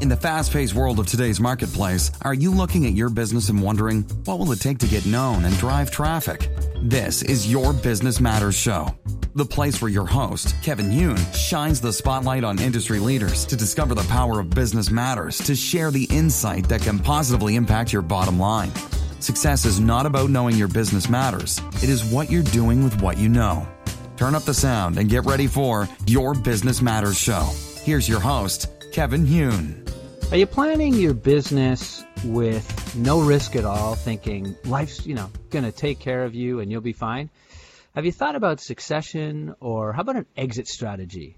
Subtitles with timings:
[0.00, 3.60] In the fast paced world of today's marketplace, are you looking at your business and
[3.60, 6.48] wondering what will it take to get known and drive traffic?
[6.80, 8.96] This is Your Business Matters Show,
[9.34, 13.94] the place where your host, Kevin Yoon, shines the spotlight on industry leaders to discover
[13.94, 18.40] the power of business matters to share the insight that can positively impact your bottom
[18.40, 18.72] line.
[19.20, 23.18] Success is not about knowing your business matters, it is what you're doing with what
[23.18, 23.68] you know.
[24.16, 27.50] Turn up the sound and get ready for Your Business Matters Show.
[27.82, 29.89] Here's your host, Kevin Hune.
[30.30, 35.64] Are you planning your business with no risk at all, thinking life's, you know, going
[35.64, 37.30] to take care of you and you'll be fine?
[37.96, 41.36] Have you thought about succession or how about an exit strategy?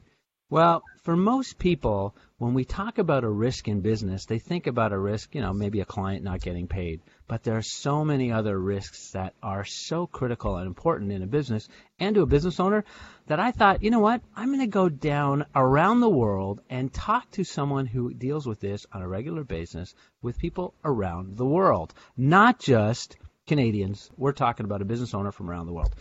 [0.52, 4.92] Well, for most people, when we talk about a risk in business, they think about
[4.92, 7.00] a risk, you know, maybe a client not getting paid.
[7.26, 11.26] But there are so many other risks that are so critical and important in a
[11.26, 12.84] business and to a business owner
[13.28, 16.92] that I thought, you know what, I'm going to go down around the world and
[16.92, 21.46] talk to someone who deals with this on a regular basis with people around the
[21.46, 23.16] world, not just
[23.46, 24.10] Canadians.
[24.18, 25.94] We're talking about a business owner from around the world.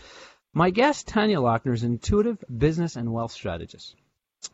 [0.53, 3.95] My guest, Tanya Lochner, is an intuitive business and wealth strategist.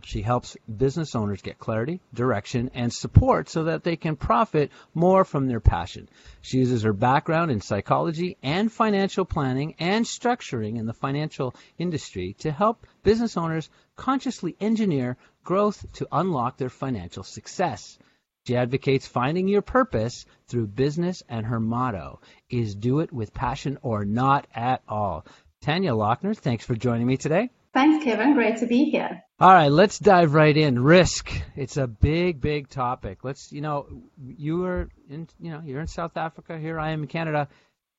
[0.04, 5.24] She helps business owners get clarity, direction, and support so that they can profit more
[5.24, 6.10] from their passion.
[6.42, 12.36] She uses her background in psychology and financial planning and structuring in the financial industry
[12.40, 17.98] to help business owners consciously engineer growth to unlock their financial success.
[18.46, 23.78] She advocates finding your purpose through business, and her motto is do it with passion
[23.82, 25.26] or not at all.
[25.62, 27.50] Tanya Lochner, thanks for joining me today.
[27.74, 28.34] Thanks, Kevin.
[28.34, 29.24] Great to be here.
[29.40, 30.80] All right, let's dive right in.
[30.80, 31.32] Risk.
[31.56, 33.24] It's a big, big topic.
[33.24, 33.86] Let's, you know,
[34.20, 36.58] you are in, you know, you're in South Africa.
[36.58, 37.48] Here I am in Canada.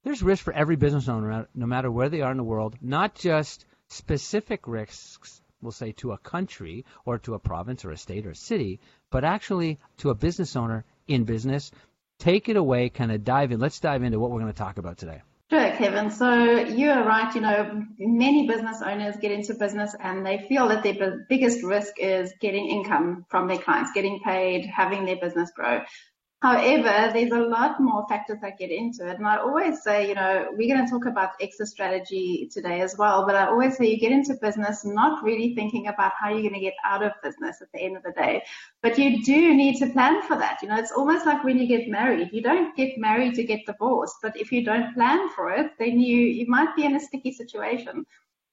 [0.02, 2.74] There's risk for every business owner, no matter where they are in the world.
[2.82, 7.96] Not just specific risks, we'll say to a country or to a province or a
[7.96, 11.70] state or a city, but actually to a business owner in business.
[12.18, 13.60] Take it away, kind of dive in.
[13.60, 15.22] Let's dive into what we're going to talk about today.
[15.50, 16.10] Sure, Kevin.
[16.10, 17.34] So you are right.
[17.34, 21.94] You know, many business owners get into business and they feel that their biggest risk
[21.98, 25.80] is getting income from their clients, getting paid, having their business grow.
[26.40, 29.16] However, there's a lot more factors that get into it.
[29.18, 32.96] And I always say, you know, we're going to talk about exit strategy today as
[32.96, 36.42] well, but I always say you get into business not really thinking about how you're
[36.42, 38.44] going to get out of business at the end of the day.
[38.82, 40.58] But you do need to plan for that.
[40.62, 42.28] You know, it's almost like when you get married.
[42.32, 45.98] You don't get married to get divorced, but if you don't plan for it, then
[45.98, 48.06] you, you might be in a sticky situation.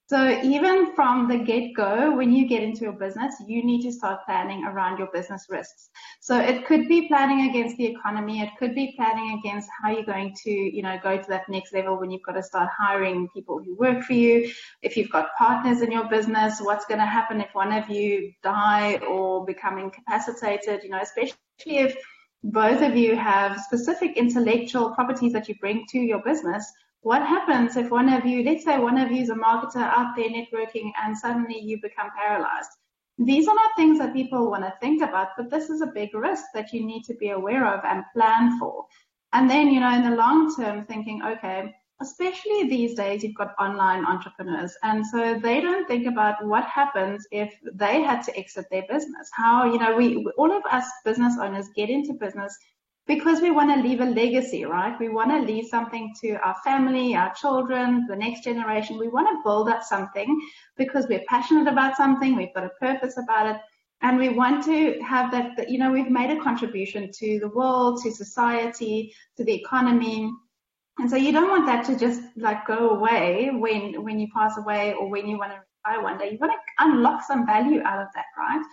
[0.08, 4.20] So even from the get-go, when you get into your business, you need to start
[4.24, 5.90] planning around your business risks.
[6.22, 8.42] So it could be planning against the economy.
[8.42, 11.74] It could be planning against how you're going to, you know, go to that next
[11.74, 14.52] level when you've got to start hiring people who work for you.
[14.84, 18.32] If you've got partners in your business, what's going to happen if one of you
[18.44, 21.96] die or become incapacitated, you know, especially if
[22.44, 26.72] both of you have specific intellectual properties that you bring to your business
[27.06, 30.16] what happens if one of you, let's say one of you is a marketer out
[30.16, 32.72] there networking and suddenly you become paralyzed?
[33.20, 36.16] These are not things that people want to think about, but this is a big
[36.16, 38.86] risk that you need to be aware of and plan for.
[39.34, 43.54] And then, you know, in the long term, thinking, okay, especially these days, you've got
[43.60, 44.76] online entrepreneurs.
[44.82, 49.30] And so they don't think about what happens if they had to exit their business.
[49.32, 52.58] How, you know, we, all of us business owners get into business
[53.08, 55.00] because we want to leave a legacy, right?
[55.00, 58.98] We want to leave something to our family, our children, the next generation.
[58.98, 60.42] We want to build up something
[60.76, 63.62] because we're passionate about something, we've got a purpose about it,
[64.02, 68.02] and we want to have that, you know, we've made a contribution to the world,
[68.04, 70.32] to society, to the economy.
[70.98, 74.58] And so you don't want that to just like go away when when you pass
[74.58, 76.32] away or when you want to retire one day.
[76.32, 78.64] You want to unlock some value out of that, right?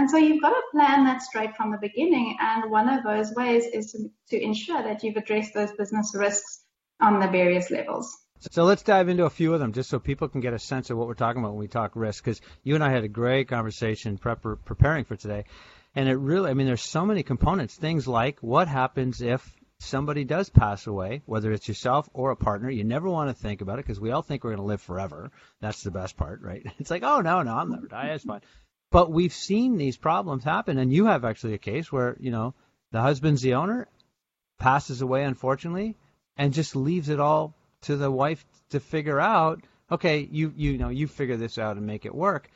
[0.00, 2.38] And so you've got to plan that straight from the beginning.
[2.40, 6.62] And one of those ways is to, to ensure that you've addressed those business risks
[7.02, 8.16] on the various levels.
[8.50, 10.88] So let's dive into a few of them just so people can get a sense
[10.88, 12.24] of what we're talking about when we talk risk.
[12.24, 15.44] Because you and I had a great conversation prep- preparing for today.
[15.94, 17.74] And it really, I mean, there's so many components.
[17.74, 22.70] Things like what happens if somebody does pass away, whether it's yourself or a partner.
[22.70, 24.80] You never want to think about it because we all think we're going to live
[24.80, 25.30] forever.
[25.60, 26.64] That's the best part, right?
[26.78, 28.12] It's like, oh, no, no, I'm never dying.
[28.12, 28.40] It's fine.
[28.90, 32.54] But we've seen these problems happen, and you have actually a case where you know
[32.90, 33.88] the husband's the owner,
[34.58, 35.96] passes away unfortunately,
[36.36, 39.62] and just leaves it all to the wife to figure out.
[39.90, 42.50] Okay, you you know you figure this out and make it work.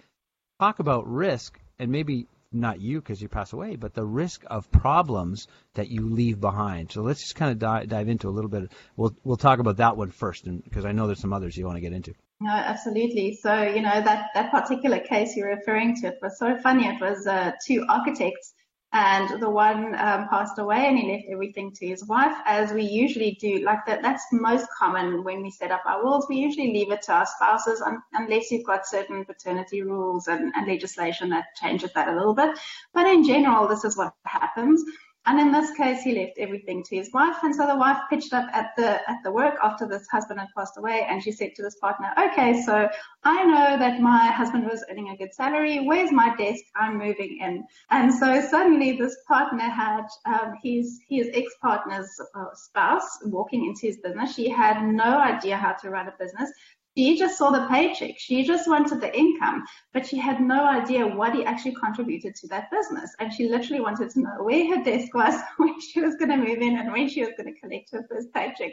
[0.60, 4.70] Talk about risk, and maybe not you because you pass away, but the risk of
[4.70, 6.92] problems that you leave behind.
[6.92, 8.72] So let's just kind of dive, dive into a little bit.
[8.96, 11.76] We'll we'll talk about that one first, because I know there's some others you want
[11.76, 12.14] to get into.
[12.40, 13.38] No, absolutely.
[13.40, 16.86] So, you know, that, that particular case you're referring to, it was so funny.
[16.86, 18.54] It was uh, two architects
[18.94, 22.84] and the one um, passed away and he left everything to his wife as we
[22.84, 26.72] usually do like that that's most common when we set up our wills we usually
[26.72, 31.28] leave it to our spouses un- unless you've got certain paternity rules and, and legislation
[31.28, 32.56] that changes that a little bit
[32.94, 34.84] but in general this is what happens
[35.26, 37.36] and in this case, he left everything to his wife.
[37.42, 40.50] And so the wife pitched up at the, at the work after this husband had
[40.54, 41.06] passed away.
[41.08, 42.88] And she said to this partner, okay, so
[43.22, 45.86] I know that my husband was earning a good salary.
[45.86, 46.64] Where's my desk?
[46.76, 47.64] I'm moving in.
[47.90, 53.96] And so suddenly this partner had, um, his, his ex-partner's uh, spouse walking into his
[53.98, 54.34] business.
[54.34, 56.50] She had no idea how to run a business.
[56.96, 58.14] She just saw the paycheck.
[58.18, 62.48] She just wanted the income, but she had no idea what he actually contributed to
[62.48, 63.10] that business.
[63.18, 66.36] And she literally wanted to know where her desk was, when she was going to
[66.36, 68.72] move in, and when she was going to collect her first paycheck.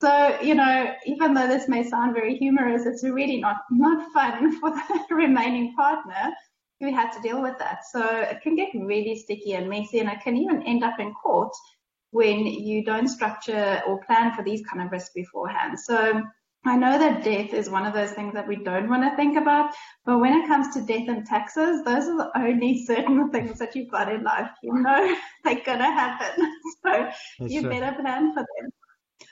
[0.00, 4.52] So, you know, even though this may sound very humorous, it's really not, not fun
[4.60, 6.32] for the remaining partner
[6.80, 7.84] who had to deal with that.
[7.90, 11.14] So it can get really sticky and messy, and it can even end up in
[11.14, 11.52] court
[12.10, 15.78] when you don't structure or plan for these kind of risks beforehand.
[15.78, 16.22] So
[16.68, 19.36] I know that death is one of those things that we don't want to think
[19.38, 19.74] about,
[20.04, 23.74] but when it comes to death and taxes, those are the only certain things that
[23.74, 24.50] you've got in life.
[24.62, 26.52] You know they're going to happen.
[26.84, 27.10] So
[27.40, 28.70] That's you better plan for them.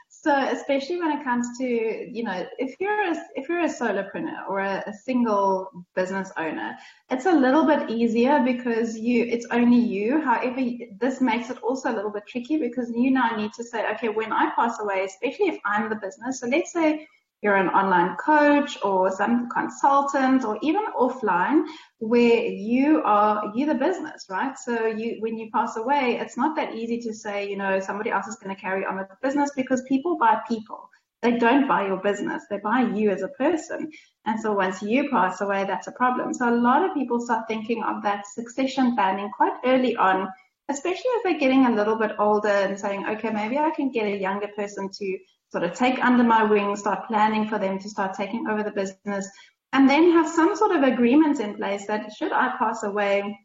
[0.09, 4.49] So especially when it comes to, you know, if you're a, if you're a solopreneur
[4.49, 6.77] or a, a single business owner,
[7.11, 10.21] it's a little bit easier because you, it's only you.
[10.21, 10.61] However,
[10.99, 14.09] this makes it also a little bit tricky because you now need to say, okay,
[14.09, 16.41] when I pass away, especially if I'm the business.
[16.41, 17.07] So let's say
[17.43, 21.65] you're an online coach or some consultant or even offline
[21.99, 24.57] where you are you the business right?
[24.59, 28.11] So you when you pass away it's not that easy to say you know somebody
[28.11, 30.89] else is going to carry on with the business because people buy people.
[31.23, 32.45] They don't buy your business.
[32.51, 33.91] They buy you as a person.
[34.27, 36.33] And so once you pass away that's a problem.
[36.35, 40.29] So a lot of people start thinking of that succession planning quite early on
[40.69, 44.07] especially as they're getting a little bit older and saying okay maybe i can get
[44.07, 45.17] a younger person to
[45.53, 48.71] sort of take under my wing, start planning for them to start taking over the
[48.71, 49.29] business,
[49.73, 53.39] and then have some sort of agreement in place that should I pass away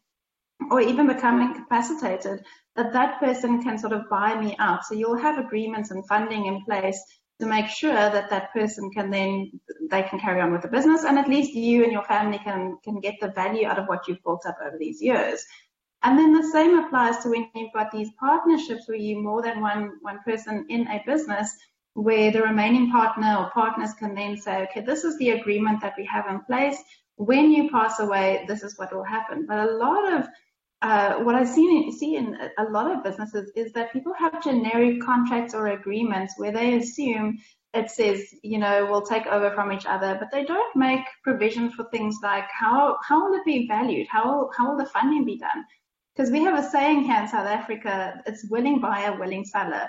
[0.70, 2.44] or even become incapacitated,
[2.76, 4.86] that that person can sort of buy me out.
[4.86, 7.02] So you'll have agreements and funding in place
[7.42, 9.52] to make sure that that person can then
[9.90, 12.78] they can carry on with the business and at least you and your family can
[12.84, 15.44] can get the value out of what you've built up over these years
[16.04, 19.60] and then the same applies to when you've got these partnerships where you more than
[19.60, 21.58] one one person in a business
[21.94, 25.94] where the remaining partner or partners can then say, okay, this is the agreement that
[25.98, 26.78] we have in place.
[27.16, 29.46] When you pass away, this is what will happen.
[29.48, 30.28] But a lot of
[30.82, 35.02] uh, what I see, see in a lot of businesses is that people have generic
[35.02, 37.38] contracts or agreements where they assume
[37.74, 41.72] it says, you know, we'll take over from each other, but they don't make provision
[41.72, 44.08] for things like how how will it be valued?
[44.10, 45.66] How how will the funding be done?
[46.16, 49.88] Because we have a saying here in South Africa, it's willing buyer, willing seller.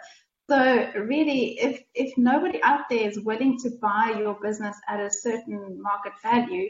[0.51, 5.11] So really, if, if nobody out there is willing to buy your business at a
[5.11, 6.69] certain market value,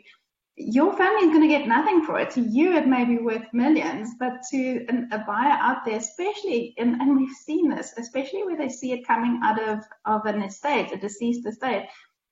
[0.56, 2.30] your family is going to get nothing for it.
[2.32, 6.74] To you, it may be worth millions, but to an, a buyer out there, especially,
[6.76, 10.42] and, and we've seen this, especially where they see it coming out of, of an
[10.42, 11.88] estate, a deceased estate,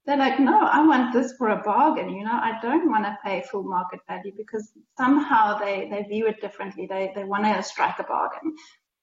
[0.06, 2.10] they're like, no, I want this for a bargain.
[2.10, 6.26] You know, I don't want to pay full market value because somehow they, they view
[6.26, 6.86] it differently.
[6.86, 8.54] They, they want to strike a bargain.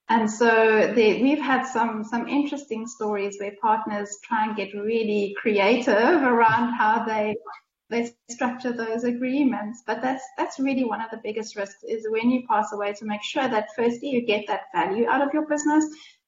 [0.09, 6.21] And so we've had some, some interesting stories where partners try and get really creative
[6.23, 7.35] around how they,
[7.89, 9.83] they structure those agreements.
[9.85, 13.05] But that's, that's really one of the biggest risks is when you pass away to
[13.05, 15.85] make sure that firstly you get that value out of your business.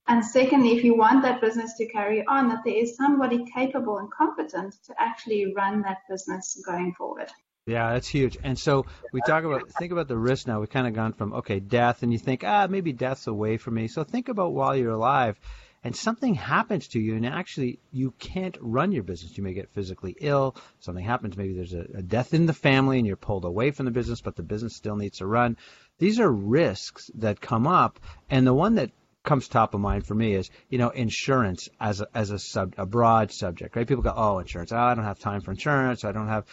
[0.10, 4.00] And secondly, if you want that business to carry on, that there is somebody capable
[4.00, 7.30] and competent to actually run that business going forward.
[7.70, 8.38] Yeah, that's huge.
[8.44, 10.60] And so we talk about think about the risk now.
[10.60, 13.76] We've kind of gone from okay, death, and you think ah maybe death's away from
[13.76, 13.88] me.
[13.88, 15.40] So think about while you're alive,
[15.84, 19.38] and something happens to you, and actually you can't run your business.
[19.38, 20.56] You may get physically ill.
[20.80, 21.38] Something happens.
[21.38, 24.22] Maybe there's a, a death in the family, and you're pulled away from the business,
[24.22, 25.56] but the business still needs to run.
[26.00, 28.00] These are risks that come up,
[28.32, 28.92] and the one that
[29.24, 32.74] comes top of mind for me is you know insurance as a, as a sub
[32.78, 36.06] a broad subject right people go oh insurance oh, I don't have time for insurance
[36.06, 36.46] I don't have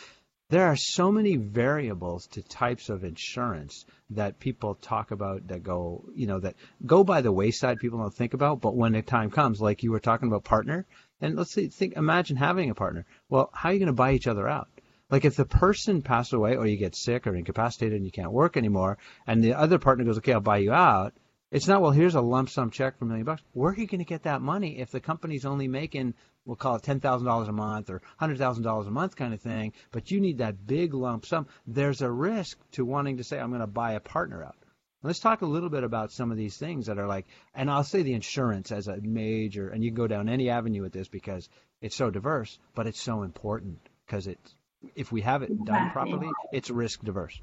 [0.48, 6.04] there are so many variables to types of insurance that people talk about that go,
[6.14, 7.78] you know, that go by the wayside.
[7.78, 10.86] People don't think about, but when the time comes, like you were talking about partner,
[11.20, 13.04] and let's see, think, imagine having a partner.
[13.28, 14.68] Well, how are you going to buy each other out?
[15.10, 18.32] Like if the person passed away, or you get sick or incapacitated and you can't
[18.32, 21.14] work anymore, and the other partner goes, okay, I'll buy you out.
[21.50, 21.92] It's not well.
[21.92, 23.42] Here's a lump sum check for a million bucks.
[23.52, 26.14] Where are you going to get that money if the company's only making
[26.46, 29.34] we'll call it ten thousand dollars a month or hundred thousand dollars a month kind
[29.34, 31.46] of thing, but you need that big lump sum.
[31.66, 34.56] There's a risk to wanting to say I'm going to buy a partner out.
[35.02, 37.84] Let's talk a little bit about some of these things that are like, and I'll
[37.84, 41.08] say the insurance as a major, and you can go down any avenue with this
[41.08, 41.48] because
[41.80, 44.54] it's so diverse, but it's so important because it's
[44.94, 47.40] if we have it done properly, it's risk diverse.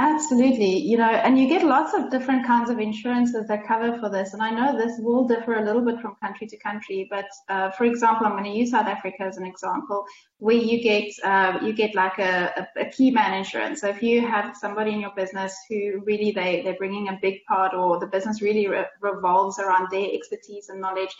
[0.00, 0.76] Absolutely.
[0.78, 4.32] You know, and you get lots of different kinds of insurances that cover for this.
[4.32, 7.72] And I know this will differ a little bit from country to country, but uh,
[7.72, 10.04] for example, I'm going to use South Africa as an example,
[10.38, 13.80] where you get uh, you get like a, a, a, key man insurance.
[13.80, 17.44] So if you have somebody in your business who really they they're bringing a big
[17.48, 21.10] part, or the business really re- revolves around their expertise and knowledge,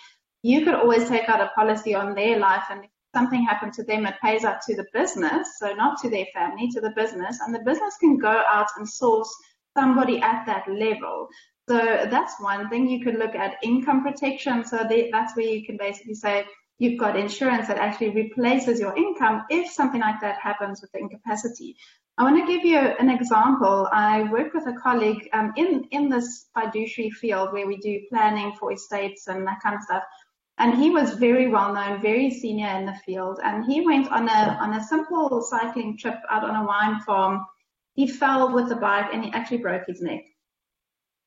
[0.42, 4.06] you could always take out a policy on their life and something happened to them,
[4.06, 7.54] it pays out to the business, so not to their family, to the business, and
[7.54, 9.34] the business can go out and source
[9.76, 11.28] somebody at that level.
[11.68, 11.76] So
[12.10, 12.88] that's one thing.
[12.88, 14.64] You could look at income protection.
[14.64, 16.46] So they, that's where you can basically say
[16.78, 20.98] you've got insurance that actually replaces your income if something like that happens with the
[20.98, 21.76] incapacity.
[22.16, 23.88] I want to give you an example.
[23.92, 28.52] I work with a colleague um, in in this fiduciary field where we do planning
[28.58, 30.02] for estates and that kind of stuff.
[30.58, 33.38] And he was very well known, very senior in the field.
[33.44, 37.46] And he went on a on a simple cycling trip out on a wine farm.
[37.94, 40.24] He fell with the bike and he actually broke his neck.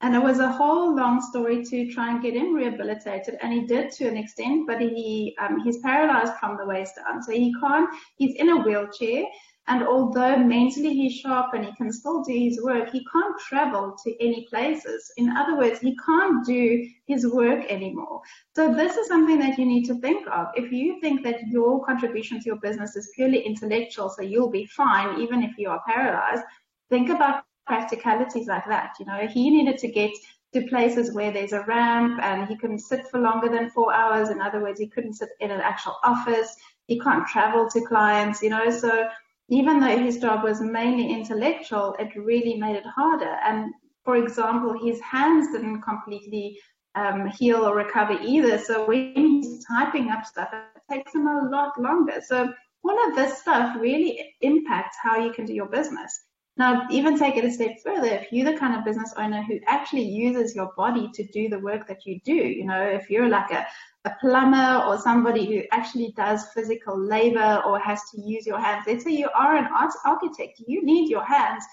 [0.02, 3.68] And it was a whole long story to try and get him rehabilitated, and he
[3.68, 7.54] did to an extent, but he um, he's paralyzed from the waist down, so he
[7.62, 7.88] can't.
[8.18, 9.26] He's in a wheelchair,
[9.68, 13.96] and although mentally he's sharp and he can still do his work, he can't travel
[14.04, 15.12] to any places.
[15.18, 18.22] In other words, he can't do his work anymore.
[18.56, 20.48] So this is something that you need to think of.
[20.56, 24.66] If you think that your contribution to your business is purely intellectual, so you'll be
[24.66, 26.44] fine even if you are paralyzed,
[26.90, 28.96] think about practicalities like that.
[29.00, 30.12] You know, he needed to get
[30.54, 34.30] to places where there's a ramp and he couldn't sit for longer than four hours.
[34.30, 36.56] In other words, he couldn't sit in an actual office.
[36.88, 39.08] He can't travel to clients, you know, so
[39.52, 43.38] even though his job was mainly intellectual, it really made it harder.
[43.46, 43.74] And
[44.06, 46.58] for example, his hands didn't completely
[46.96, 48.58] um, heal or recover either.
[48.58, 52.22] So when he's typing up stuff, it takes him a lot longer.
[52.26, 52.52] So
[52.84, 56.28] all of this stuff really impacts how you can do your business.
[56.58, 59.60] Now, even take it a step further, if you're the kind of business owner who
[59.68, 63.30] actually uses your body to do the work that you do, you know, if you're
[63.30, 63.66] like a,
[64.06, 68.84] a plumber or somebody who actually does physical labor or has to use your hands.
[68.86, 71.64] Let's say you are an art architect, you need your hands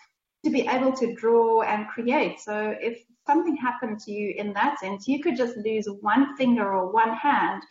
[0.45, 2.39] to be able to draw and create.
[2.41, 6.75] So if something happened to you in that sense, you could just lose one finger
[6.75, 7.63] or one hand.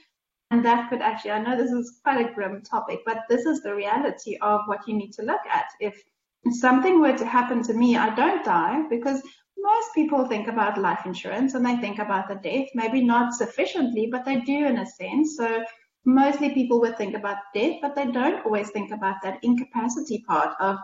[0.51, 3.61] And that could actually, I know this is quite a grim topic, but this is
[3.61, 5.65] the reality of what you need to look at.
[5.79, 6.01] If
[6.53, 9.21] something were to happen to me, I don't die because
[9.57, 14.07] most people think about life insurance and they think about the death, maybe not sufficiently,
[14.11, 15.35] but they do in a sense.
[15.35, 15.63] So
[16.05, 20.55] mostly people would think about death, but they don't always think about that incapacity part
[20.59, 20.77] of,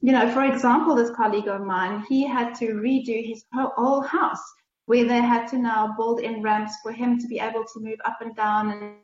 [0.00, 4.42] you know, for example, this colleague of mine, he had to redo his whole house
[4.86, 7.98] where they had to now build in ramps for him to be able to move
[8.04, 8.96] up and down and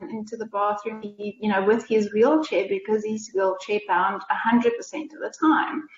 [0.00, 5.32] into the bathroom, you know, with his wheelchair because he's wheelchair bound 100% of the
[5.40, 5.88] time.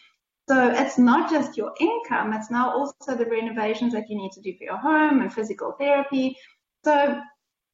[0.49, 4.41] So it's not just your income, it's now also the renovations that you need to
[4.41, 6.37] do for your home and physical therapy.
[6.85, 7.21] So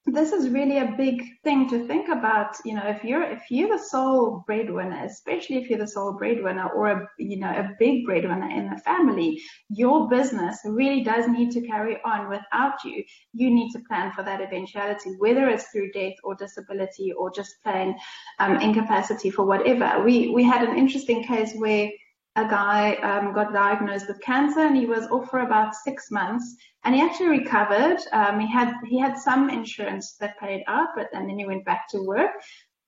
[0.07, 2.57] this is really a big thing to think about.
[2.65, 6.69] You know, if you're if you're the sole breadwinner, especially if you're the sole breadwinner
[6.69, 11.51] or a you know a big breadwinner in the family, your business really does need
[11.53, 13.03] to carry on without you.
[13.33, 17.57] You need to plan for that eventuality, whether it's through death or disability or just
[17.65, 17.97] plain
[18.39, 20.05] um, incapacity for whatever.
[20.05, 21.91] We we had an interesting case where
[22.37, 26.57] a guy um, got diagnosed with cancer and he was off for about six months
[26.85, 27.99] and he actually recovered.
[28.13, 31.65] Um, he had he had some insurance that paid out, but and then he went
[31.65, 32.31] back to work.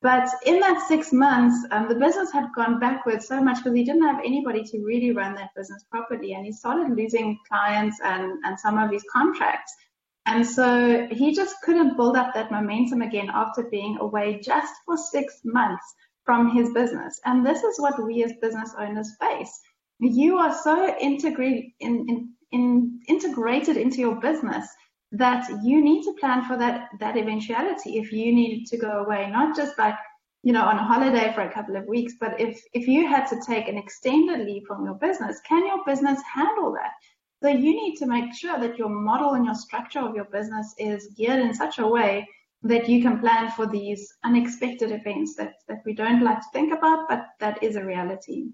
[0.00, 3.82] But in that six months, um, the business had gone backwards so much because he
[3.82, 8.38] didn't have anybody to really run that business properly, and he started losing clients and
[8.44, 9.74] and some of his contracts.
[10.26, 14.98] And so he just couldn't build up that momentum again after being away just for
[14.98, 15.94] six months
[16.28, 17.18] from his business.
[17.24, 19.58] And this is what we as business owners face.
[19.98, 24.68] You are so integrated in, in, in, integrated into your business
[25.12, 29.30] that you need to plan for that that eventuality if you needed to go away,
[29.30, 29.94] not just like
[30.42, 33.24] you know on a holiday for a couple of weeks, but if if you had
[33.28, 36.92] to take an extended leave from your business, can your business handle that?
[37.42, 40.74] So you need to make sure that your model and your structure of your business
[40.76, 42.28] is geared in such a way
[42.62, 46.72] that you can plan for these unexpected events that, that we don't like to think
[46.72, 48.48] about, but that is a reality.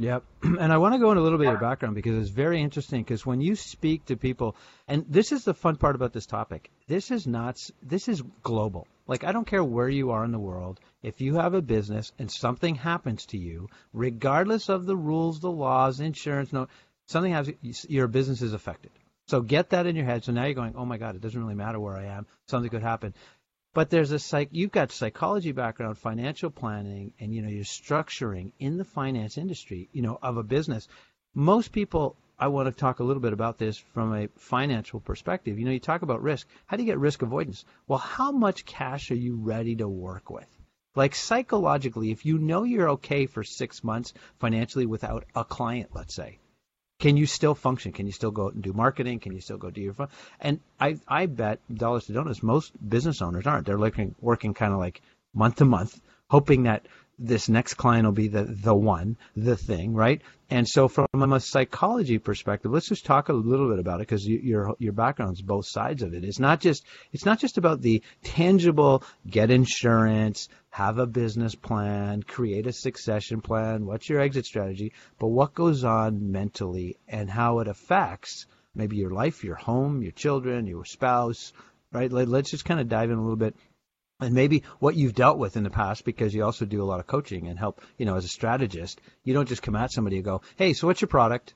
[0.00, 0.24] Yep.
[0.42, 3.02] And I want to go into a little bit of background because it's very interesting
[3.02, 4.56] because when you speak to people,
[4.88, 8.88] and this is the fun part about this topic, this is not, this is global.
[9.06, 12.12] Like, I don't care where you are in the world, if you have a business
[12.18, 16.68] and something happens to you, regardless of the rules, the laws, insurance, no,
[17.06, 18.92] something happens, your business is affected.
[19.30, 20.24] So get that in your head.
[20.24, 22.26] So now you're going, oh my God, it doesn't really matter where I am.
[22.48, 23.14] Something could happen.
[23.72, 24.48] But there's a psych.
[24.50, 29.88] You've got psychology background, financial planning, and you know you're structuring in the finance industry.
[29.92, 30.88] You know of a business.
[31.32, 32.16] Most people.
[32.40, 35.60] I want to talk a little bit about this from a financial perspective.
[35.60, 36.48] You know, you talk about risk.
[36.66, 37.64] How do you get risk avoidance?
[37.86, 40.48] Well, how much cash are you ready to work with?
[40.96, 46.14] Like psychologically, if you know you're okay for six months financially without a client, let's
[46.14, 46.39] say,
[47.00, 47.92] can you still function?
[47.92, 49.18] Can you still go out and do marketing?
[49.18, 50.08] Can you still go do your fun?
[50.38, 53.66] And I I bet dollars to donuts, most business owners aren't.
[53.66, 55.00] They're looking working kind of like
[55.34, 56.86] month to month, hoping that
[57.20, 60.22] this next client will be the the one, the thing, right?
[60.48, 64.24] And so, from a psychology perspective, let's just talk a little bit about it because
[64.24, 66.24] you, your your background's both sides of it.
[66.24, 72.22] It's not just it's not just about the tangible get insurance, have a business plan,
[72.22, 77.58] create a succession plan, what's your exit strategy, but what goes on mentally and how
[77.58, 81.52] it affects maybe your life, your home, your children, your spouse,
[81.92, 82.10] right?
[82.10, 83.56] Let, let's just kind of dive in a little bit
[84.20, 87.00] and maybe what you've dealt with in the past because you also do a lot
[87.00, 89.00] of coaching and help, you know, as a strategist.
[89.24, 91.54] You don't just come at somebody and go, "Hey, so what's your product?"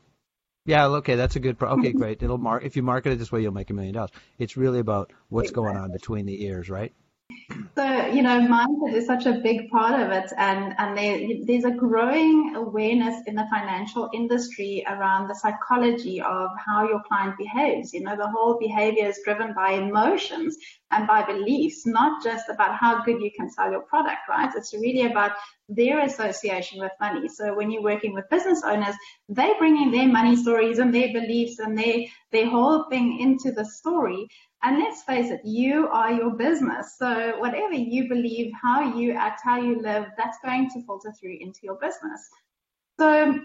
[0.66, 1.70] Yeah, okay, that's a good pro.
[1.70, 1.98] Okay, mm-hmm.
[1.98, 2.22] great.
[2.22, 4.10] It'll mark if you market it this way, you'll make a million dollars.
[4.38, 6.92] It's really about what's going on between the ears, right?
[7.74, 10.30] So, you know, mindset is such a big part of it.
[10.36, 16.50] And, and there, there's a growing awareness in the financial industry around the psychology of
[16.64, 17.92] how your client behaves.
[17.92, 20.56] You know, the whole behavior is driven by emotions
[20.94, 24.50] and by beliefs, not just about how good you can sell your product, right?
[24.56, 25.32] It's really about
[25.68, 27.28] their association with money.
[27.28, 28.94] So when you're working with business owners,
[29.28, 33.50] they bring in their money stories and their beliefs and their, their whole thing into
[33.52, 34.28] the story.
[34.62, 36.96] And let's face it, you are your business.
[36.98, 41.36] So whatever you believe, how you act, how you live, that's going to filter through
[41.40, 42.30] into your business.
[42.98, 43.40] So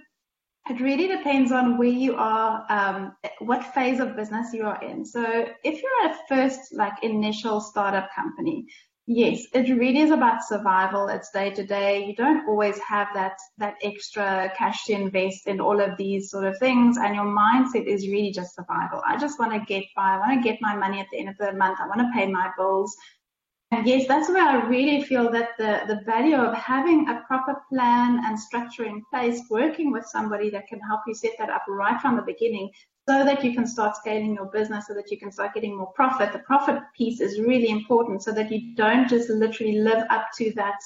[0.70, 5.06] it really depends on where you are, um, what phase of business you are in.
[5.06, 5.22] So
[5.64, 8.66] if you're at a first, like initial startup company,
[9.12, 11.08] Yes, it really is about survival.
[11.08, 12.06] It's day to day.
[12.06, 16.46] You don't always have that that extra cash to invest in all of these sort
[16.46, 19.02] of things, and your mindset is really just survival.
[19.04, 20.12] I just want to get by.
[20.12, 21.80] I want to get my money at the end of the month.
[21.82, 22.96] I want to pay my bills.
[23.72, 28.20] Yes, that's where I really feel that the, the value of having a proper plan
[28.26, 32.02] and structure in place, working with somebody that can help you set that up right
[32.02, 32.72] from the beginning
[33.08, 35.92] so that you can start scaling your business, so that you can start getting more
[35.94, 36.34] profit.
[36.34, 40.52] The profit piece is really important so that you don't just literally live up to
[40.56, 40.80] that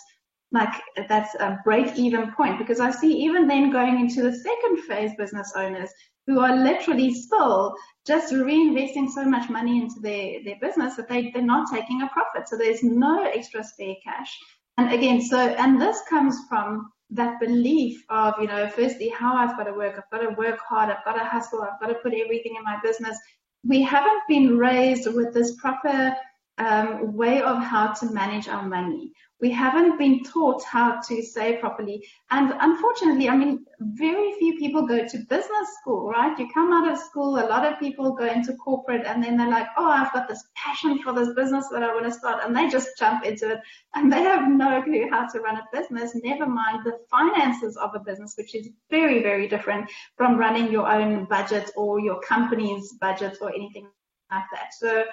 [0.52, 0.74] like
[1.10, 4.84] that's a uh, break even point because I see even then going into the second
[4.84, 5.89] phase business owners
[6.27, 11.31] who are literally still just reinvesting so much money into their, their business that they,
[11.31, 12.47] they're not taking a profit.
[12.47, 14.38] So there's no extra spare cash.
[14.77, 19.55] And again, so, and this comes from that belief of, you know, firstly, how I've
[19.57, 19.95] got to work.
[19.97, 20.89] I've got to work hard.
[20.89, 21.62] I've got to hustle.
[21.62, 23.17] I've got to put everything in my business.
[23.63, 26.15] We haven't been raised with this proper
[26.57, 29.12] um, way of how to manage our money
[29.43, 32.01] we haven't been taught how to save properly.
[32.32, 36.39] And unfortunately, I mean, very few people go to business school, right?
[36.39, 39.49] You come out of school, a lot of people go into corporate and then they're
[39.49, 42.41] like, oh, I've got this passion for this business that I want to start.
[42.45, 43.60] And they just jump into it
[43.95, 47.93] and they have no clue how to run a business, never mind the finances of
[47.95, 52.93] a business, which is very, very different from running your own budget or your company's
[52.93, 53.89] budget or anything
[54.32, 54.73] like that.
[54.79, 55.03] So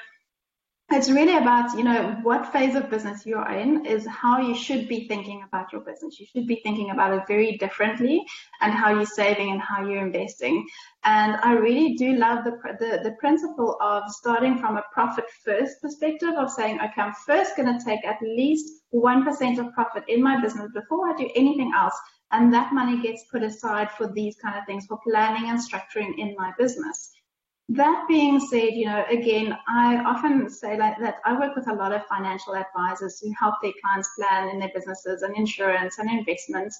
[0.92, 4.88] it's really about you know what phase of business you're in is how you should
[4.88, 6.18] be thinking about your business.
[6.18, 8.24] You should be thinking about it very differently
[8.61, 10.66] and how you're saving and how you're investing.
[11.05, 15.81] And i really do love the the, the principle of starting from a profit first
[15.81, 20.22] perspective of saying okay i'm first going to take at least 1% of profit in
[20.22, 21.94] my business before i do anything else.
[22.33, 26.16] And that money gets put aside for these kind of things for planning and structuring
[26.18, 27.11] in my business
[27.71, 31.75] that being said, you know, again, I often say like that I work with a
[31.75, 36.11] lot of financial advisors who help their clients plan in their businesses and insurance and
[36.11, 36.79] investments.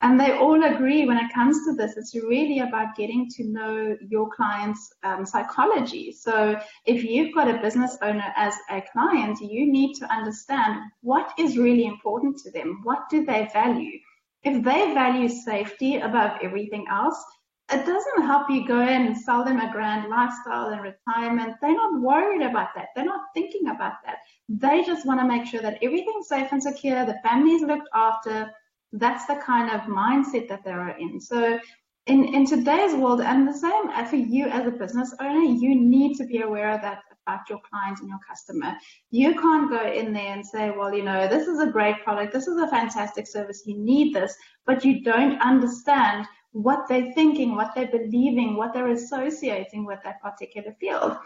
[0.00, 3.96] And they all agree when it comes to this, it's really about getting to know
[4.08, 6.12] your client's um, psychology.
[6.12, 11.30] So if you've got a business owner as a client, you need to understand what
[11.38, 12.80] is really important to them.
[12.82, 13.98] What do they value?
[14.44, 17.22] If they value safety above everything else,
[17.72, 21.54] it doesn't help you go in and sell them a grand lifestyle and retirement.
[21.60, 22.88] They're not worried about that.
[22.94, 24.18] They're not thinking about that.
[24.48, 28.50] They just want to make sure that everything's safe and secure, the family's looked after.
[28.92, 31.20] That's the kind of mindset that they're in.
[31.20, 31.58] So
[32.06, 35.74] in, in today's world, and the same uh, for you as a business owner, you
[35.74, 38.74] need to be aware of that about your client and your customer.
[39.10, 42.32] You can't go in there and say, well, you know, this is a great product,
[42.32, 44.34] this is a fantastic service, you need this,
[44.66, 50.22] but you don't understand what they're thinking, what they're believing, what they're associating with that
[50.22, 51.16] particular field.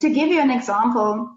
[0.00, 1.30] To give you an example,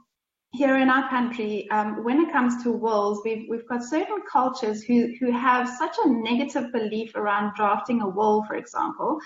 [0.53, 4.83] here in our country, um, when it comes to wills, we've, we've got certain cultures
[4.83, 9.19] who, who have such a negative belief around drafting a will, for example,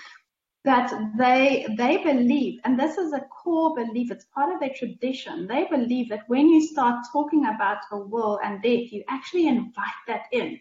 [0.64, 5.48] that they they believe, and this is a core belief, it's part of their tradition.
[5.48, 10.00] They believe that when you start talking about a will and death, you actually invite
[10.06, 10.58] that in.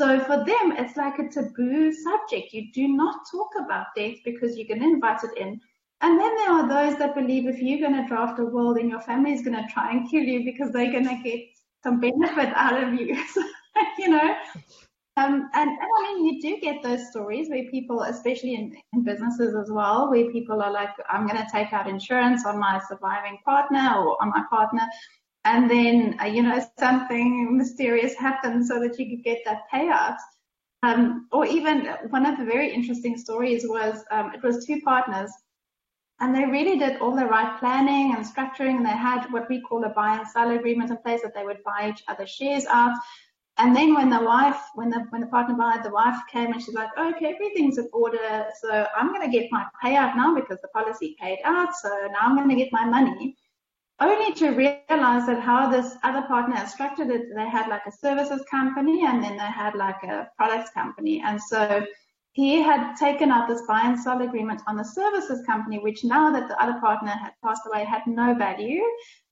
[0.00, 2.52] So for them, it's like a taboo subject.
[2.52, 5.60] You do not talk about death because you're going to invite it in.
[6.00, 8.88] And then there are those that believe if you're going to draft a will, then
[8.88, 11.40] your family is going to try and kill you because they're going to get
[11.84, 13.16] some benefit out of you.
[13.98, 14.34] you know,
[15.18, 19.04] um, and, and, I mean, you do get those stories where people, especially in, in
[19.04, 22.80] businesses as well, where people are like, I'm going to take out insurance on my
[22.88, 24.82] surviving partner or on my partner.
[25.44, 30.16] And then, uh, you know, something mysterious happens so that you could get that payout.
[30.84, 35.30] Um, or even one of the very interesting stories was um, it was two partners
[36.20, 39.60] and they really did all the right planning and structuring and they had what we
[39.60, 42.66] call a buy and sell agreement in place that they would buy each other shares
[42.66, 42.96] out
[43.58, 46.62] and then when the wife, when the when the partner died, the wife came and
[46.62, 48.46] she's like, okay, everything's in order.
[48.60, 51.74] So I'm going to get my payout now because the policy paid out.
[51.76, 53.36] So now I'm going to get my money.
[54.02, 58.42] Only to realize that how this other partner structured it, they had like a services
[58.50, 61.22] company and then they had like a products company.
[61.24, 61.86] And so
[62.32, 66.32] he had taken out this buy and sell agreement on the services company, which now
[66.32, 68.82] that the other partner had passed away had no value.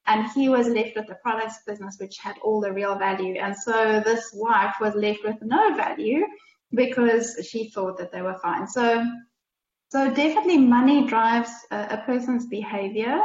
[0.07, 3.41] And he was left with the products business which had all the real value.
[3.41, 6.27] And so this wife was left with no value
[6.73, 8.69] because she thought that they were fine.
[8.69, 9.05] So
[9.89, 13.21] so definitely money drives a person's behavior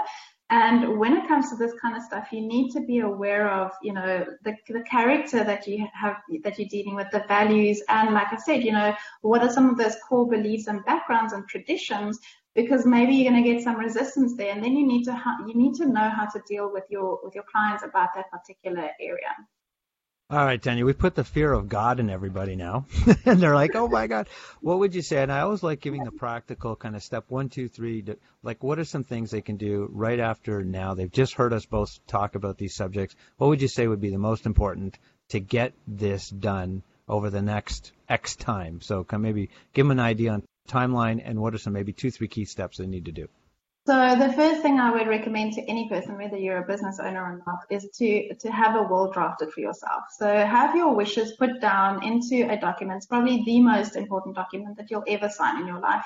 [0.51, 3.71] and when it comes to this kind of stuff, you need to be aware of,
[3.81, 7.81] you know, the, the character that you have, that you're dealing with, the values.
[7.89, 11.34] And like I said, you know, what are some of those core beliefs and backgrounds
[11.34, 12.19] and traditions
[12.53, 15.53] because maybe you're going to get some resistance there and then you need to you
[15.55, 19.36] need to know how to deal with your with your clients about that particular area
[20.28, 22.88] all right tanya we put the fear of god in everybody now.
[23.26, 24.28] And they're like oh my god.
[24.62, 25.22] What would you say?
[25.22, 28.64] And i always like giving the practical kind of step one two three to, like
[28.64, 30.96] what are some things they can do right after now?
[30.96, 33.16] They've just heard us both talk about these subjects.
[33.38, 34.98] What would you say would be the most important
[35.30, 38.82] to get this done over the next x time?
[38.82, 42.10] So can maybe give them an idea on timeline, and what are some maybe two,
[42.10, 43.28] three key steps they need to do?
[43.88, 47.21] So the first thing I would recommend to any person, whether you're a business owner
[47.21, 50.06] or not, is to to have a will drafted for yourself.
[50.17, 52.98] So have your wishes put down into a document.
[52.98, 56.04] It's probably the most important document that you'll ever sign in your life.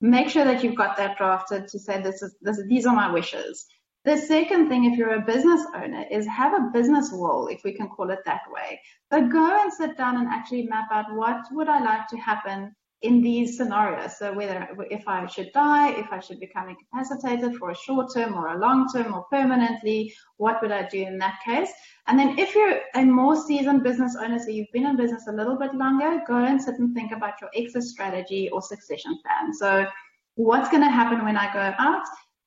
[0.00, 3.12] Make sure that you've got that drafted to say this is this these are my
[3.12, 3.66] wishes.
[4.06, 7.74] The second thing, if you're a business owner, is have a business will, if we
[7.74, 8.80] can call it that way.
[9.12, 12.74] So go and sit down and actually map out what would I like to happen
[13.02, 14.18] in these scenarios.
[14.18, 18.34] So whether if I should die, if I should become incapacitated for a short term
[18.34, 21.70] or a long term or permanently, what would I do in that case?
[22.08, 25.32] And then if you're a more seasoned business owner, so you've been in business a
[25.32, 29.54] little bit longer, go and sit and think about your exit strategy or succession plan.
[29.54, 29.86] So
[30.34, 32.04] what's going to happen when I go out?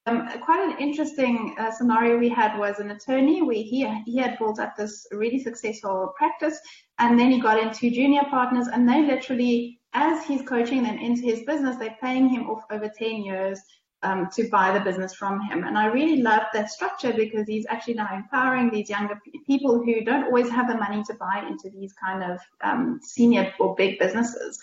[0.07, 4.39] Um, quite an interesting uh, scenario we had was an attorney where he, he had
[4.39, 6.59] built up this really successful practice
[6.97, 10.97] and then he got in two junior partners and they literally as he's coaching them
[10.97, 13.59] into his business, they're paying him off over 10 years
[14.03, 15.63] um, to buy the business from him.
[15.63, 20.03] And I really love that structure because he's actually now empowering these younger people who
[20.03, 23.99] don't always have the money to buy into these kind of um, senior or big
[23.99, 24.59] businesses.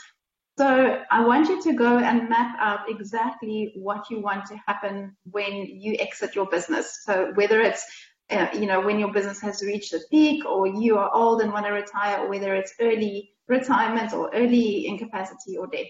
[0.59, 5.17] So I want you to go and map out exactly what you want to happen
[5.31, 7.05] when you exit your business.
[7.05, 7.87] So whether it's
[8.31, 11.53] uh, you know when your business has reached a peak or you are old and
[11.53, 15.87] want to retire whether it's early retirement or early incapacity or death.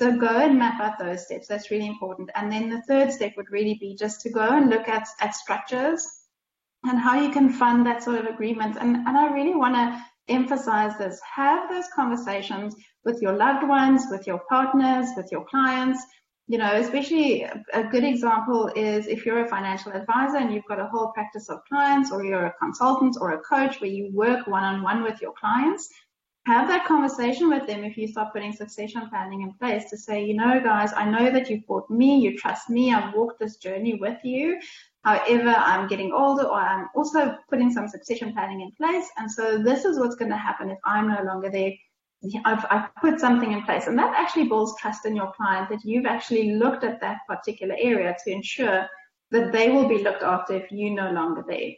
[0.00, 1.46] So go and map out those steps.
[1.46, 2.30] That's really important.
[2.34, 5.34] And then the third step would really be just to go and look at, at
[5.34, 6.06] structures
[6.84, 8.76] and how you can fund that sort of agreement.
[8.80, 11.20] And, and I really want to emphasize this.
[11.34, 16.02] Have those conversations with your loved ones, with your partners, with your clients.
[16.46, 20.78] You know, especially a good example is if you're a financial advisor and you've got
[20.78, 24.46] a whole practice of clients or you're a consultant or a coach where you work
[24.46, 25.88] one on one with your clients
[26.46, 30.24] have that conversation with them if you start putting succession planning in place to say,
[30.24, 33.56] you know, guys, I know that you've bought me, you trust me, I've walked this
[33.56, 34.60] journey with you.
[35.04, 39.08] However, I'm getting older or I'm also putting some succession planning in place.
[39.16, 41.72] And so this is what's going to happen if I'm no longer there.
[42.44, 45.84] I've, I've put something in place and that actually builds trust in your client that
[45.84, 48.86] you've actually looked at that particular area to ensure
[49.30, 51.70] that they will be looked after if you're no longer there.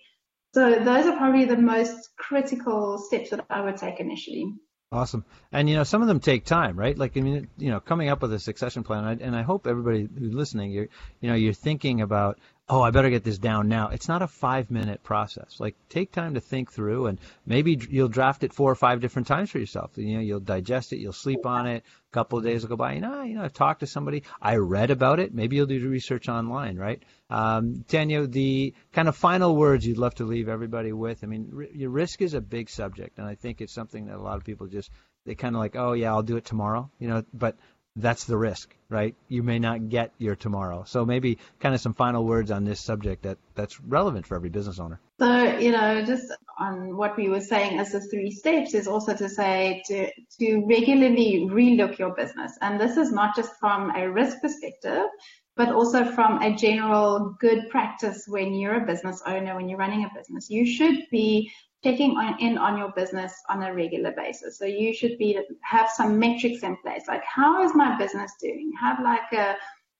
[0.54, 4.54] So those are probably the most critical steps that I would take initially.
[4.92, 5.24] Awesome.
[5.52, 6.96] And you know, some of them take time, right?
[6.96, 9.04] Like I mean, you know, coming up with a succession plan.
[9.04, 10.88] And I, and I hope everybody who's listening, you're,
[11.20, 13.88] you know, you're thinking about, oh, I better get this down now.
[13.88, 15.60] It's not a five minute process.
[15.60, 19.28] Like take time to think through, and maybe you'll draft it four or five different
[19.28, 19.92] times for yourself.
[19.96, 21.84] You know, you'll digest it, you'll sleep on it.
[21.84, 22.94] A couple of days will go by.
[22.94, 24.24] You know, you know, I've talked to somebody.
[24.40, 25.32] I read about it.
[25.34, 27.02] Maybe you'll do research online, right?
[27.30, 31.22] Um, Tanya, the kind of final words you'd love to leave everybody with.
[31.22, 34.16] I mean, r- your risk is a big subject, and I think it's something that
[34.16, 34.90] a lot of people just
[35.24, 37.24] they kind of like, oh yeah, I'll do it tomorrow, you know.
[37.34, 37.58] But
[37.96, 39.14] that's the risk, right?
[39.28, 40.84] You may not get your tomorrow.
[40.86, 44.50] So maybe kind of some final words on this subject that that's relevant for every
[44.50, 45.00] business owner.
[45.18, 49.16] So, you know, just on what we were saying as the three steps is also
[49.16, 52.52] to say to, to regularly relook your business.
[52.60, 55.06] And this is not just from a risk perspective,
[55.56, 60.04] but also from a general good practice when you're a business owner, when you're running
[60.04, 60.50] a business.
[60.50, 61.50] You should be
[61.84, 64.58] checking on, in on your business on a regular basis.
[64.58, 68.72] So you should be have some metrics in place, like how is my business doing?
[68.80, 69.56] Have like a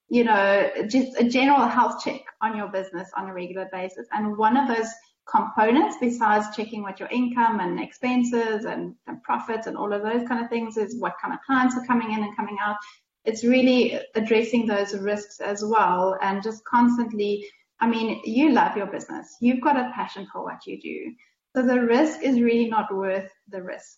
[0.08, 4.06] you know just a general health check on your business on a regular basis.
[4.12, 4.88] And one of those
[5.28, 10.26] components, besides checking what your income and expenses and, and profits and all of those
[10.28, 12.76] kind of things, is what kind of clients are coming in and coming out
[13.24, 17.44] it's really addressing those risks as well and just constantly
[17.80, 19.36] I mean, you love your business.
[19.40, 21.12] You've got a passion for what you do.
[21.56, 23.96] So the risk is really not worth the risk.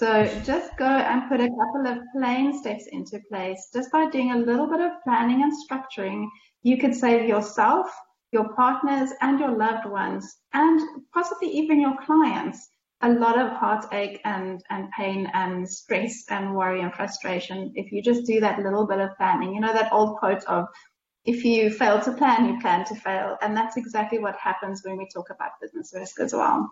[0.00, 3.68] So just go and put a couple of plain steps into place.
[3.72, 6.26] Just by doing a little bit of planning and structuring,
[6.64, 7.88] you could save yourself,
[8.32, 10.80] your partners, and your loved ones, and
[11.14, 12.68] possibly even your clients
[13.02, 18.02] a lot of heartache and, and pain and stress and worry and frustration if you
[18.02, 19.54] just do that little bit of planning.
[19.54, 20.66] You know, that old quote of,
[21.24, 23.36] if you fail to plan, you plan to fail.
[23.40, 26.68] And that's exactly what happens when we talk about business risk as well.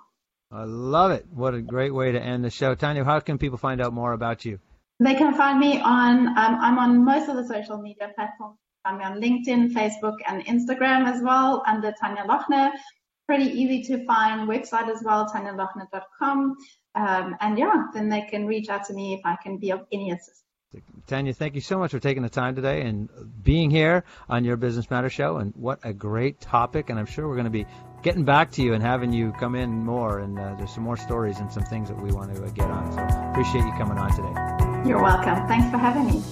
[0.50, 1.26] I love it.
[1.32, 2.74] What a great way to end the show.
[2.74, 4.58] Tanya, how can people find out more about you?
[5.00, 8.58] They can find me on, um, I'm on most of the social media platforms.
[8.84, 12.72] I'm on LinkedIn, Facebook, and Instagram as well under Tanya Lochner
[13.26, 16.56] pretty easy to find website as well, tanyalochner.com.
[16.94, 19.80] Um, and yeah, then they can reach out to me if I can be of
[19.92, 20.42] any assistance.
[21.06, 23.08] Tanya, thank you so much for taking the time today and
[23.42, 25.36] being here on your Business Matter show.
[25.36, 26.90] And what a great topic.
[26.90, 27.66] And I'm sure we're going to be
[28.06, 30.20] getting back to you and having you come in more.
[30.20, 32.70] And uh, there's some more stories and some things that we want to uh, get
[32.70, 32.92] on.
[32.92, 34.88] So appreciate you coming on today.
[34.88, 35.46] You're welcome.
[35.48, 36.22] Thanks for having me.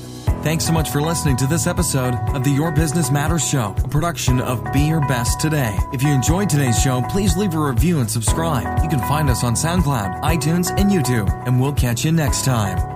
[0.44, 3.88] Thanks so much for listening to this episode of the Your Business Matters Show, a
[3.88, 5.76] production of Be Your Best Today.
[5.92, 8.80] If you enjoyed today's show, please leave a review and subscribe.
[8.84, 12.93] You can find us on SoundCloud, iTunes, and YouTube, and we'll catch you next time.